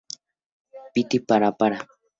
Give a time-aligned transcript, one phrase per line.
[0.95, 1.77] piti, para, para.